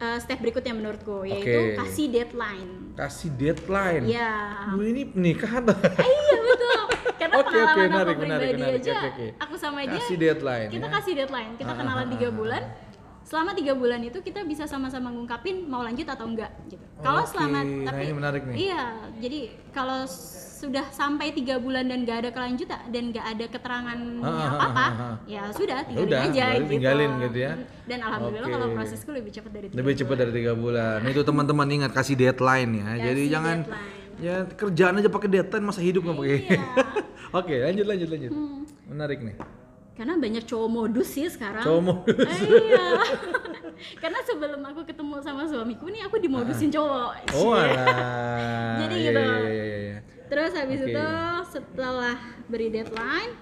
uh, 0.00 0.18
step 0.18 0.38
berikutnya 0.40 0.72
menurutku 0.72 1.22
yaitu 1.22 1.76
Oke. 1.76 1.76
kasih 1.78 2.06
deadline. 2.08 2.72
Kasih 2.96 3.30
deadline. 3.32 4.04
Ya. 4.08 4.32
Bu 4.72 4.82
ini 4.82 5.06
pernikahan. 5.06 5.62
iya 6.00 6.36
betul. 6.40 6.80
Karena 7.20 7.34
oke, 7.36 7.52
pengalaman 7.52 7.76
menarik, 7.76 8.14
aku 8.16 8.22
menarik, 8.24 8.46
pribadi 8.48 8.62
menarik. 8.64 8.80
aja, 8.80 8.92
Oke, 8.96 9.08
oke. 9.12 9.26
aku 9.38 9.54
sama 9.60 9.78
dia 9.84 9.92
Kasih 10.00 10.16
deadline 10.16 10.68
kita 10.72 10.86
ya. 10.88 10.92
kasih 10.96 11.12
deadline. 11.14 11.50
Kita 11.60 11.70
Ah, 11.70 11.76
kenalan 11.76 12.06
ah, 12.08 12.12
tiga 12.16 12.28
ah, 12.28 12.32
bulan. 12.32 12.62
Selama 13.30 13.54
tiga 13.54 13.78
bulan 13.78 14.02
itu 14.02 14.18
kita 14.26 14.42
bisa 14.42 14.66
sama-sama 14.66 15.06
ngungkapin 15.14 15.70
mau 15.70 15.86
lanjut 15.86 16.02
atau 16.02 16.26
enggak 16.26 16.50
gitu. 16.66 16.82
Kalau 16.98 17.22
Oke, 17.22 17.30
selama 17.30 17.62
nah 17.62 17.94
tapi 17.94 18.02
ini 18.10 18.14
menarik 18.18 18.42
nih. 18.42 18.56
iya, 18.58 18.82
jadi 19.22 19.40
kalau 19.70 20.02
sudah 20.60 20.90
sampai 20.90 21.30
tiga 21.30 21.62
bulan 21.62 21.86
dan 21.86 22.02
gak 22.02 22.26
ada 22.26 22.30
kelanjutan 22.34 22.90
dan 22.90 23.14
gak 23.14 23.22
ada 23.22 23.46
keterangan 23.46 23.98
apa 24.18 24.44
apa, 24.66 24.82
ah. 24.82 25.14
ya 25.30 25.46
sudah 25.54 25.86
tinggalin 25.86 26.10
udah, 26.10 26.20
aja 26.26 26.44
gitu. 26.58 26.70
tinggalin 26.74 27.10
gitu 27.22 27.38
ya. 27.38 27.52
Dan 27.86 27.98
alhamdulillah 28.02 28.48
Oke. 28.50 28.56
kalau 28.58 28.66
prosesku 28.74 29.10
lebih 29.14 29.30
cepat 29.30 29.50
dari 29.54 29.66
tiga 29.70 29.78
Lebih 29.78 29.94
cepat 30.02 30.16
dari 30.26 30.32
tiga 30.34 30.52
bulan. 30.58 30.98
Nah, 30.98 31.10
itu 31.14 31.22
teman-teman 31.22 31.66
ingat 31.70 31.92
kasih 31.94 32.18
deadline 32.18 32.82
ya. 32.82 32.88
Jadi 32.98 33.22
Kasih 33.22 33.34
jangan 33.38 33.56
deadline. 33.62 34.26
ya 34.26 34.36
kerjaan 34.58 34.94
aja 34.98 35.08
pakai 35.08 35.28
deadline 35.30 35.64
masa 35.70 35.80
hidup 35.86 36.02
nggak 36.02 36.18
pakai. 36.18 36.34
Iya. 36.34 36.60
Oke, 37.38 37.54
lanjut 37.62 37.86
lanjut 37.86 38.08
lanjut. 38.10 38.32
Hmm. 38.34 38.60
Menarik 38.90 39.22
nih. 39.22 39.38
Karena 40.00 40.16
banyak 40.16 40.48
cowok 40.48 40.68
modus 40.72 41.12
sih 41.12 41.28
sekarang. 41.28 41.60
Cowok 41.60 41.82
modus. 41.84 42.24
Eh, 42.24 42.40
iya. 42.72 42.88
Karena 44.02 44.16
sebelum 44.24 44.64
aku 44.64 44.88
ketemu 44.88 45.20
sama 45.20 45.44
suamiku 45.44 45.92
nih 45.92 46.08
aku 46.08 46.16
dimodusin 46.16 46.72
cowok. 46.72 47.36
Oh 47.36 47.52
alah. 47.60 48.80
Jadi 48.80 48.96
Iya, 48.96 49.10
gitu. 49.12 49.20
iya, 49.20 49.36
iya, 49.36 49.64
iya, 49.68 49.78
iya. 49.84 49.98
Terus 50.32 50.56
habis 50.56 50.80
Oke. 50.80 50.96
itu 50.96 51.08
setelah 51.52 52.16
beri 52.48 52.72
deadline 52.72 53.36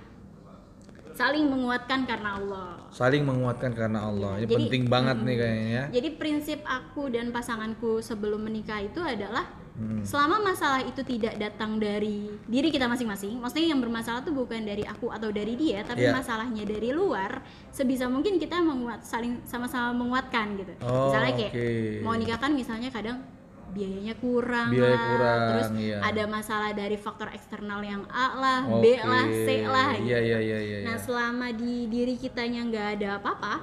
saling 1.14 1.46
menguatkan 1.46 2.10
karena 2.10 2.42
Allah. 2.42 2.70
Saling 2.90 3.22
menguatkan 3.22 3.70
karena 3.78 4.10
Allah. 4.10 4.42
Ini 4.42 4.50
Jadi, 4.50 4.54
penting 4.58 4.82
banget 4.90 5.16
nih 5.22 5.36
kayaknya 5.38 5.68
ya. 5.70 5.84
Jadi 5.94 6.08
prinsip 6.18 6.58
aku 6.66 7.06
dan 7.06 7.30
pasanganku 7.30 8.02
sebelum 8.02 8.42
menikah 8.42 8.82
itu 8.82 8.98
adalah 8.98 9.46
Hmm. 9.78 10.02
selama 10.02 10.42
masalah 10.42 10.82
itu 10.82 11.06
tidak 11.06 11.38
datang 11.38 11.78
dari 11.78 12.26
diri 12.50 12.66
kita 12.74 12.90
masing-masing, 12.90 13.38
maksudnya 13.38 13.70
yang 13.70 13.78
bermasalah 13.78 14.26
itu 14.26 14.34
bukan 14.34 14.66
dari 14.66 14.82
aku 14.82 15.06
atau 15.14 15.30
dari 15.30 15.54
dia, 15.54 15.86
tapi 15.86 16.02
Iya. 16.02 16.18
masalahnya 16.18 16.66
dari 16.66 16.90
luar, 16.90 17.46
sebisa 17.70 18.10
mungkin 18.10 18.42
kita 18.42 18.58
menguat 18.58 19.06
saling 19.06 19.38
sama-sama 19.46 19.94
menguatkan 19.94 20.58
gitu. 20.58 20.74
Oh, 20.82 21.14
misalnya 21.14 21.30
kayak 21.30 21.52
oke. 21.54 21.70
mau 22.02 22.18
nikah 22.18 22.42
kan 22.42 22.58
misalnya 22.58 22.90
kadang 22.90 23.22
biayanya 23.70 24.18
kurang 24.18 24.74
Biaya 24.74 24.90
lah, 24.90 25.04
kurang, 25.06 25.40
terus 25.46 25.68
iya. 25.78 25.96
ada 26.02 26.24
masalah 26.26 26.70
dari 26.74 26.96
faktor 26.98 27.28
eksternal 27.30 27.78
yang 27.86 28.02
A 28.10 28.26
lah, 28.34 28.60
B 28.82 28.98
Oke. 28.98 29.06
lah, 29.06 29.24
C 29.30 29.48
lah 29.62 29.90
gitu. 29.94 30.10
Iya 30.10 30.18
iya 30.26 30.38
iya 30.42 30.58
iya. 30.58 30.78
Nah 30.90 30.96
iya. 30.98 31.04
selama 31.06 31.46
di 31.54 31.86
diri 31.86 32.18
kitanya 32.18 32.66
nggak 32.66 32.86
ada 32.98 33.08
apa-apa, 33.22 33.54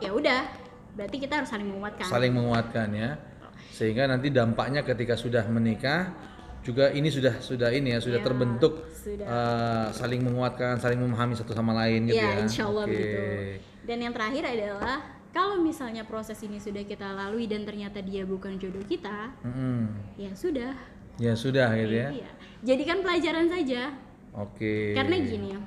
ya 0.00 0.08
udah, 0.14 0.42
berarti 0.96 1.16
kita 1.20 1.42
harus 1.42 1.50
saling 1.50 1.68
menguatkan. 1.68 2.06
Saling 2.08 2.32
menguatkan 2.32 2.88
ya. 2.96 3.10
Sehingga 3.78 4.10
nanti 4.10 4.34
dampaknya 4.34 4.82
ketika 4.82 5.14
sudah 5.14 5.46
menikah 5.46 6.10
juga 6.58 6.90
ini 6.90 7.06
sudah 7.06 7.38
sudah 7.38 7.70
ini 7.70 7.94
ya 7.94 8.02
sudah 8.02 8.18
Ya, 8.18 8.26
terbentuk 8.26 8.72
sudah. 8.90 9.24
eh, 9.24 9.86
saling 9.94 10.20
menguatkan, 10.20 10.74
saling 10.76 10.98
memahami 10.98 11.38
satu 11.38 11.54
sama 11.54 11.70
lain 11.78 12.10
gitu 12.10 12.18
ya, 12.18 12.34
ya. 12.34 12.42
insya 12.42 12.66
Allah 12.66 12.84
Oke. 12.84 12.90
begitu. 12.90 13.20
Dan 13.86 13.98
yang 14.02 14.12
terakhir 14.12 14.42
adalah 14.44 14.96
kalau 15.30 15.62
misalnya 15.62 16.02
proses 16.02 16.36
ini 16.42 16.58
sudah 16.58 16.82
kita 16.82 17.14
lalui 17.14 17.46
dan 17.46 17.62
ternyata 17.62 18.02
dia 18.02 18.26
bukan 18.26 18.58
jodoh 18.58 18.82
kita, 18.82 19.30
Mm-mm. 19.46 19.86
ya 20.18 20.34
sudah. 20.34 20.74
Ya 21.16 21.32
sudah 21.32 21.70
gitu 21.72 21.94
ya. 21.94 22.08
Iya. 22.10 22.30
Jadikan 22.66 23.06
pelajaran 23.06 23.46
saja. 23.46 23.94
Oke. 24.34 24.92
Karena 24.92 25.14
gini 25.18 25.54
ya. 25.54 25.60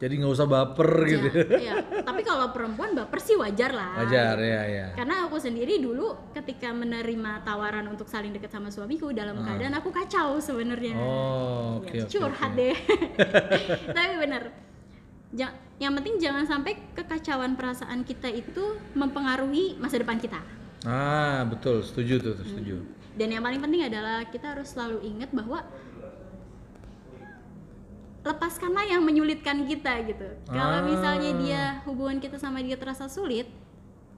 Jadi 0.00 0.16
nggak 0.16 0.32
usah 0.32 0.48
baper 0.48 0.90
gitu. 1.04 1.28
ya, 1.60 1.76
tapi 2.00 2.24
kalau 2.24 2.48
perempuan 2.50 2.96
baper 2.96 3.20
sih 3.20 3.36
wajar 3.36 3.68
lah. 3.68 4.00
Wajar 4.00 4.40
ya 4.40 4.62
ya. 4.64 4.86
Karena 4.96 5.28
aku 5.28 5.36
sendiri 5.36 5.76
dulu 5.76 6.32
ketika 6.32 6.72
menerima 6.72 7.44
tawaran 7.44 7.84
untuk 7.84 8.08
saling 8.08 8.32
dekat 8.32 8.48
sama 8.48 8.72
suamiku 8.72 9.12
dalam 9.12 9.44
keadaan 9.44 9.76
aku 9.76 9.92
kacau 9.92 10.40
sebenarnya. 10.40 10.96
Ah. 10.96 11.04
Oh, 11.04 11.84
oke 11.84 11.92
Ya, 11.92 12.08
curhat 12.08 12.50
oke. 12.50 12.58
deh. 12.58 12.76
Tapi 13.96 14.14
bener. 14.16 14.42
Ja- 15.30 15.54
yang 15.76 15.92
penting 15.94 16.16
jangan 16.16 16.44
sampai 16.44 16.80
kekacauan 16.92 17.54
perasaan 17.54 18.00
kita 18.02 18.26
itu 18.26 18.80
mempengaruhi 18.92 19.76
masa 19.76 20.00
depan 20.00 20.16
kita. 20.16 20.40
Ah, 20.82 21.44
betul, 21.44 21.84
setuju 21.84 22.16
tuh, 22.18 22.32
tuh, 22.34 22.46
setuju. 22.46 22.76
Dan 23.12 23.36
yang 23.36 23.44
paling 23.44 23.60
penting 23.60 23.84
adalah 23.84 24.24
kita 24.24 24.56
harus 24.56 24.72
selalu 24.72 25.04
ingat 25.04 25.28
bahwa 25.30 25.60
lepaskanlah 28.22 28.84
yang 28.84 29.00
menyulitkan 29.00 29.64
kita 29.64 30.04
gitu. 30.04 30.28
Kalau 30.46 30.78
Ah. 30.78 30.84
misalnya 30.84 31.30
dia 31.36 31.62
hubungan 31.82 32.16
kita 32.16 32.36
sama 32.36 32.60
dia 32.60 32.76
terasa 32.76 33.06
sulit, 33.06 33.48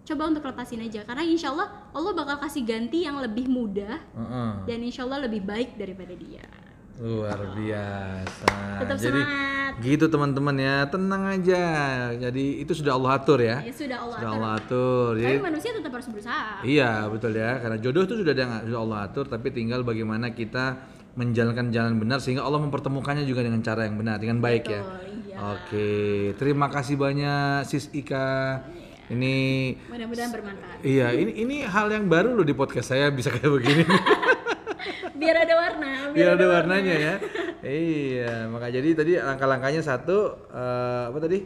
coba 0.03 0.27
untuk 0.27 0.43
lepasin 0.43 0.83
aja 0.83 1.03
karena 1.03 1.23
insya 1.23 1.49
Allah 1.49 1.71
Allah 1.91 2.13
bakal 2.13 2.37
kasih 2.41 2.63
ganti 2.63 3.03
yang 3.03 3.17
lebih 3.17 3.47
mudah 3.47 4.03
Heeh. 4.03 4.51
dan 4.67 4.79
insya 4.81 5.03
Allah 5.03 5.23
lebih 5.23 5.43
baik 5.43 5.77
daripada 5.77 6.11
dia. 6.13 6.43
Luar 6.95 7.35
biasa. 7.57 8.53
Tetap 8.79 8.97
Jadi 9.01 9.17
semangat. 9.17 9.73
gitu 9.81 10.05
teman-teman 10.07 10.57
ya, 10.57 10.77
tenang 10.87 11.25
aja. 11.25 11.65
Jadi 12.13 12.61
itu 12.61 12.73
sudah 12.75 12.95
Allah 12.95 13.17
atur 13.17 13.41
ya. 13.41 13.59
Ya 13.61 13.73
sudah 13.73 13.99
Allah 13.99 14.17
Sudah 14.19 14.29
atur. 14.29 14.37
Allah 14.37 14.53
atur. 14.57 15.11
Jadi 15.17 15.27
Tapi 15.33 15.41
manusia 15.43 15.71
tetap 15.73 15.91
harus 15.91 16.09
berusaha. 16.09 16.47
Iya 16.63 16.91
betul 17.09 17.33
ya, 17.33 17.51
karena 17.59 17.77
jodoh 17.79 18.03
itu 18.03 18.15
sudah 18.19 18.33
ada 18.33 18.45
sudah 18.61 18.81
Allah 18.83 18.99
atur, 19.05 19.25
tapi 19.25 19.49
tinggal 19.51 19.81
bagaimana 19.83 20.31
kita 20.31 20.65
menjalankan 21.13 21.69
jalan 21.69 21.97
benar 21.97 22.19
sehingga 22.19 22.41
Allah 22.41 22.59
mempertemukannya 22.59 23.23
juga 23.23 23.43
dengan 23.43 23.61
cara 23.61 23.85
yang 23.85 23.97
benar, 23.97 24.17
dengan 24.17 24.39
baik 24.39 24.65
ya. 24.65 24.81
Betul, 24.81 25.01
iya. 25.29 25.37
Oke, 25.53 25.91
terima 26.37 26.67
kasih 26.67 26.97
banyak 26.97 27.65
Sis 27.65 27.91
Ika. 27.91 28.63
Ini 29.09 29.37
Mudah-mudahan 29.93 30.31
bermanfaat. 30.31 30.77
iya 30.81 31.13
ini 31.13 31.37
ini 31.37 31.57
hal 31.63 31.91
yang 31.91 32.09
baru 32.09 32.33
loh 32.33 32.43
di 32.43 32.53
podcast 32.53 32.91
saya 32.91 33.13
bisa 33.13 33.29
kayak 33.29 33.53
begini. 33.53 33.85
Biar 35.21 35.37
ada 35.39 35.55
warna. 35.55 35.91
Biar 36.11 36.29
ada 36.35 36.47
warnanya 36.49 36.95
ya. 36.95 37.15
iya, 37.63 38.49
maka 38.49 38.67
jadi 38.69 38.89
tadi 38.93 39.13
langkah-langkahnya 39.17 39.83
satu 39.85 40.49
eh, 40.49 41.03
apa 41.13 41.19
tadi? 41.21 41.39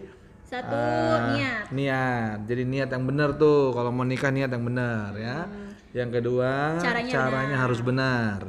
Satu 0.46 0.70
Ah, 0.70 1.34
niat. 1.34 1.64
Niat. 1.74 2.38
Jadi 2.46 2.62
niat 2.64 2.88
yang 2.88 3.02
benar 3.02 3.34
tuh 3.34 3.74
kalau 3.74 3.90
mau 3.90 4.06
nikah 4.06 4.30
niat 4.30 4.46
yang 4.48 4.62
benar 4.62 5.10
ya. 5.18 5.50
Yang 5.90 6.20
kedua 6.20 6.78
Caranya 6.78 7.10
caranya, 7.10 7.56
harus 7.58 7.80
benar. 7.82 8.40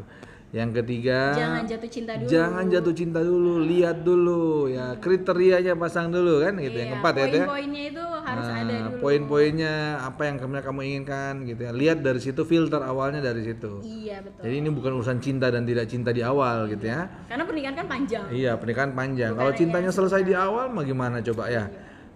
Yang 0.47 0.79
ketiga 0.79 1.35
Jangan 1.35 1.63
jatuh 1.67 1.89
cinta 1.91 2.11
dulu. 2.15 2.29
jangan 2.31 2.63
jatuh 2.71 2.93
cinta 2.95 3.19
dulu, 3.19 3.53
lihat 3.67 3.97
dulu 3.99 4.71
ya 4.71 4.95
kriterianya 4.95 5.75
pasang 5.75 6.07
dulu 6.07 6.39
kan 6.39 6.55
gitu. 6.55 6.71
yang 6.71 6.87
Iya, 6.87 6.93
keempat 6.95 7.13
ya 7.19 7.25
Teh. 7.27 7.43
Poin-poinnya 7.43 7.83
itu 7.91 8.03
harus 8.07 8.45
Nah, 8.47 8.55
ada 8.63 8.75
dulu. 8.79 8.97
Poin-poinnya 9.03 9.73
apa 10.07 10.21
yang 10.23 10.35
kamu 10.39 10.53
kamu 10.63 10.79
inginkan 10.87 11.33
gitu 11.43 11.61
ya. 11.67 11.71
Lihat 11.75 11.97
dari 11.99 12.19
situ 12.23 12.41
filter 12.47 12.79
awalnya 12.79 13.19
dari 13.19 13.43
situ. 13.43 13.83
Iya 13.83 14.23
betul. 14.23 14.41
Jadi 14.47 14.55
ini 14.55 14.69
bukan 14.71 14.91
urusan 14.95 15.19
cinta 15.19 15.51
dan 15.51 15.67
tidak 15.67 15.85
cinta 15.91 16.15
di 16.15 16.23
awal 16.23 16.71
gitu 16.71 16.87
ya. 16.87 17.11
Karena 17.27 17.43
pernikahan 17.43 17.75
kan 17.75 17.87
panjang. 17.91 18.25
Iya, 18.31 18.51
pernikahan 18.55 18.91
panjang. 18.95 19.31
Bukan 19.35 19.41
Kalau 19.43 19.51
cintanya 19.51 19.91
selesai 19.91 20.23
di 20.23 20.31
awal, 20.31 20.71
mau 20.71 20.87
gimana 20.87 21.19
coba 21.19 21.51
ya? 21.51 21.67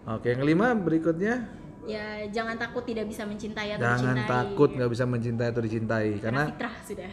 Oke, 0.08 0.32
yang 0.32 0.40
kelima 0.40 0.72
berikutnya 0.72 1.60
ya 1.82 2.30
jangan 2.30 2.56
takut 2.62 2.86
tidak 2.86 3.10
bisa 3.10 3.26
mencintai 3.26 3.74
atau 3.74 3.82
Jangan 3.82 4.00
dicintai 4.16 4.30
takut 4.30 4.70
nggak 4.70 4.92
bisa 4.94 5.04
mencintai 5.10 5.48
atau 5.50 5.62
dicintai 5.66 6.08
karena 6.22 6.22
karena 6.22 6.44
fitrah 6.54 6.76
sudah 6.86 7.10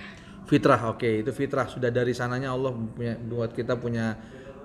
fitrah 0.48 0.80
oke 0.88 1.04
itu 1.04 1.30
fitrah 1.30 1.64
sudah 1.64 1.88
dari 1.88 2.10
sananya 2.10 2.50
Allah 2.50 2.72
punya 2.72 3.14
buat 3.20 3.52
kita 3.52 3.76
punya 3.76 4.16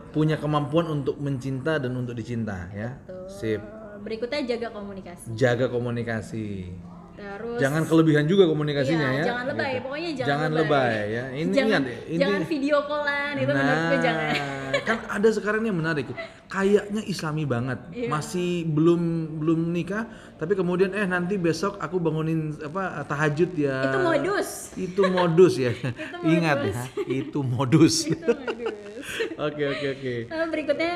punya 0.10 0.38
kemampuan 0.38 0.88
untuk 0.88 1.18
mencinta 1.18 1.76
dan 1.76 1.92
untuk 1.94 2.14
dicinta 2.14 2.70
ya. 2.72 2.96
Sip. 3.28 3.60
berikutnya 4.00 4.44
jaga 4.48 4.68
komunikasi 4.72 5.32
Jaga 5.34 5.68
komunikasi. 5.68 6.72
terus 7.14 7.56
Jangan 7.58 7.84
kelebihan 7.84 8.26
juga 8.26 8.44
komunikasinya 8.46 9.08
Iya, 9.08 9.18
ya. 9.18 9.26
jangan 9.28 9.46
lebay 9.48 9.72
gitu. 9.72 9.84
pokoknya 9.86 10.10
jangan, 10.14 10.28
Jangan 10.30 10.50
lebay 10.56 10.94
ya. 11.08 11.24
Ini 11.32 11.52
jangan, 11.52 11.82
ingat 11.82 11.84
ini 12.06 12.20
jangan 12.20 12.42
video 12.44 12.78
callan 12.84 13.34
itu 13.38 13.52
menurutku 13.54 13.96
jangan 14.00 14.28
Nah, 14.34 14.63
kan 14.82 15.06
ada 15.08 15.30
sekarang 15.30 15.62
yang 15.62 15.76
menarik. 15.76 16.10
Kayaknya 16.48 17.02
islami 17.04 17.44
banget. 17.44 17.78
Iya. 17.90 18.08
Masih 18.08 18.66
belum 18.66 19.02
belum 19.38 19.60
nikah, 19.70 20.10
tapi 20.36 20.54
kemudian 20.54 20.90
eh 20.92 21.06
nanti 21.06 21.36
besok 21.36 21.78
aku 21.78 21.98
bangunin 21.98 22.58
apa 22.60 23.04
tahajud 23.04 23.54
ya. 23.54 23.86
itu 23.86 24.00
modus 24.00 24.50
Itu 24.74 25.02
modus 25.08 25.54
ya. 25.56 25.72
Ingat 26.26 26.58
ya, 26.64 26.84
itu 27.06 27.40
modus. 27.40 28.06
itu 28.06 28.26
modus 28.26 28.74
Oke 29.46 29.64
oke 29.68 29.88
oke. 29.92 30.14
Lalu 30.26 30.46
berikutnya 30.50 30.94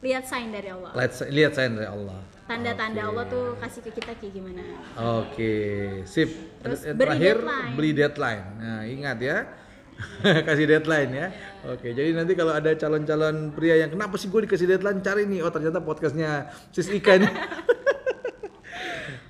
lihat 0.00 0.24
sign 0.24 0.50
dari 0.50 0.66
Allah 0.66 0.90
Lihat 0.94 1.12
lihat 1.28 1.52
saya 1.52 1.68
dari 1.68 1.86
Allah. 1.86 2.18
tanda-tanda 2.42 3.06
Allah 3.06 3.24
tuh 3.24 3.54
kasih 3.56 3.80
ke 3.82 3.90
kita 3.94 4.12
kayak 4.12 4.34
gimana 4.34 4.60
Oke, 5.22 5.54
sip. 6.04 6.26
Terus 6.58 6.82
Eh, 6.82 6.92
beri 6.92 7.08
Terakhir 7.14 7.36
deadline. 7.38 7.72
beli 7.72 7.90
deadline. 7.92 8.44
Nah, 8.56 8.80
ingat 8.84 9.18
ya. 9.18 9.36
kasih 10.48 10.66
deadline 10.66 11.10
ya. 11.10 11.26
Oke, 11.62 11.94
jadi 11.94 12.10
nanti 12.10 12.34
kalau 12.34 12.50
ada 12.50 12.74
calon-calon 12.74 13.54
pria 13.54 13.78
yang 13.78 13.90
kenapa 13.94 14.18
sih 14.18 14.26
gue 14.26 14.46
dikasih 14.46 14.66
deadline 14.66 14.98
cari 14.98 15.30
nih. 15.30 15.46
Oh, 15.46 15.52
ternyata 15.54 15.78
podcastnya 15.78 16.50
Sis 16.74 16.90
Ika 16.90 17.22
nih. 17.22 17.32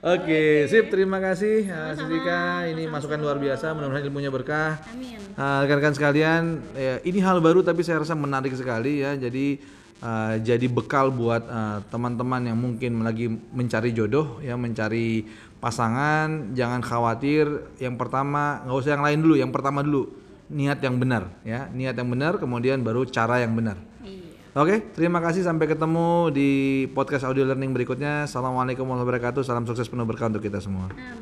Oke, 0.02 0.66
sip. 0.66 0.90
Terima 0.90 1.22
kasih 1.22 1.70
uh, 1.70 1.94
Sis 1.94 2.10
Ika. 2.10 2.66
Ini 2.66 2.90
masukan 2.90 3.22
luar 3.22 3.38
biasa. 3.38 3.70
Mudah-mudahan 3.70 4.02
ilmunya 4.08 4.30
berkah. 4.34 4.82
amin 4.90 5.22
Uh, 5.32 5.64
rekan-rekan 5.64 5.96
sekalian, 5.96 6.60
ya, 6.76 7.00
ini 7.08 7.16
hal 7.24 7.40
baru 7.40 7.64
tapi 7.64 7.80
saya 7.80 8.04
rasa 8.04 8.12
menarik 8.12 8.52
sekali 8.52 9.00
ya. 9.00 9.16
Jadi 9.16 9.64
uh, 10.04 10.36
jadi 10.36 10.68
bekal 10.68 11.08
buat 11.08 11.48
uh, 11.48 11.80
teman-teman 11.88 12.52
yang 12.52 12.58
mungkin 12.60 13.00
lagi 13.00 13.32
mencari 13.32 13.96
jodoh 13.96 14.44
ya, 14.44 14.60
mencari 14.60 15.24
pasangan. 15.56 16.52
Jangan 16.52 16.84
khawatir. 16.84 17.48
Yang 17.80 17.96
pertama 17.96 18.60
nggak 18.66 18.76
usah 18.76 18.92
yang 18.92 19.04
lain 19.08 19.18
dulu. 19.24 19.34
Yang 19.40 19.52
pertama 19.56 19.80
dulu 19.80 20.21
niat 20.50 20.78
yang 20.82 20.98
benar 20.98 21.30
ya, 21.46 21.68
niat 21.70 21.94
yang 21.94 22.08
benar. 22.08 22.40
Kemudian 22.42 22.82
baru 22.82 23.04
cara 23.06 23.38
yang 23.42 23.54
benar. 23.54 23.78
iya 24.02 24.32
Oke, 24.52 24.92
terima 24.92 25.16
kasih 25.24 25.40
sampai 25.40 25.64
ketemu 25.64 26.28
di 26.28 26.50
podcast 26.92 27.24
audio 27.24 27.48
learning 27.48 27.72
berikutnya. 27.72 28.28
Assalamualaikum 28.28 28.84
warahmatullahi 28.84 29.20
wabarakatuh. 29.24 29.40
Salam 29.48 29.64
sukses 29.64 29.88
penuh 29.88 30.04
berkah 30.04 30.28
untuk 30.28 30.44
kita 30.44 30.60
semua. 30.60 30.92
amin 30.92 31.12